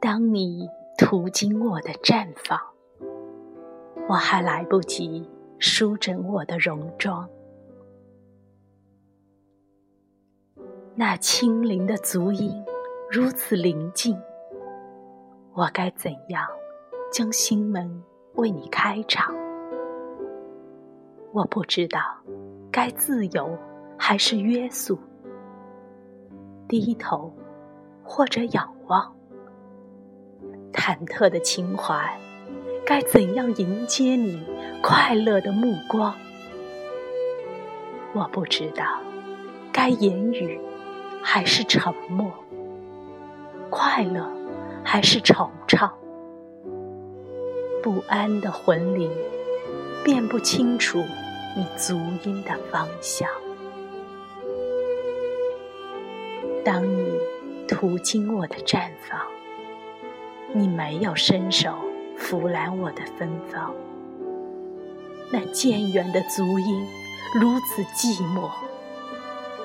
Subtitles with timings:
[0.00, 2.58] 当你途经我的绽放，
[4.08, 5.28] 我还来不及
[5.58, 7.28] 梳整我的戎装，
[10.94, 12.64] 那轻灵的足音
[13.10, 14.20] 如此临近，
[15.54, 16.46] 我该怎样
[17.12, 18.02] 将心门
[18.34, 19.34] 为你开敞？
[21.32, 22.00] 我不知道
[22.70, 23.56] 该自由
[23.96, 24.98] 还是约束，
[26.68, 27.32] 低头
[28.14, 29.10] 或者仰望。
[30.70, 32.20] 忐忑的情怀，
[32.84, 34.44] 该怎样迎接你
[34.82, 36.14] 快乐的目光？
[38.12, 38.84] 我不知道，
[39.72, 40.60] 该言语
[41.22, 42.30] 还是沉默，
[43.70, 44.30] 快乐
[44.84, 45.90] 还是惆怅？
[47.82, 49.10] 不安的魂灵
[50.04, 51.02] 辨不清楚
[51.56, 53.26] 你足音的方向。
[56.62, 57.18] 当你
[57.72, 59.18] 途经我的绽放。
[60.52, 61.74] 你没有伸手
[62.18, 63.74] 扶揽我的芬芳，
[65.32, 66.86] 那渐远的足音
[67.34, 68.50] 如此寂寞，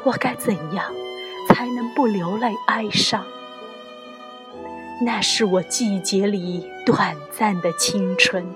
[0.06, 0.86] 我该怎样
[1.50, 3.26] 才能不流泪哀伤？
[5.02, 8.48] 那是我季节里短暂的青春，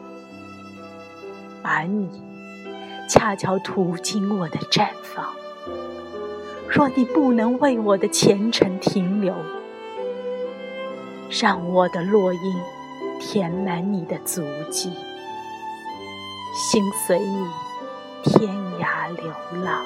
[1.62, 2.10] 而你
[3.10, 5.26] 恰巧途经我的绽放。
[6.74, 9.36] 若你不能为我的前程停留，
[11.30, 12.40] 让我的落英
[13.20, 14.90] 填满你的足迹，
[16.56, 17.46] 心随你
[18.24, 19.26] 天涯流
[19.62, 19.84] 浪。